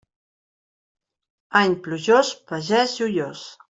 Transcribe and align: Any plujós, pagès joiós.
Any 1.61 1.79
plujós, 1.87 2.35
pagès 2.53 3.01
joiós. 3.03 3.51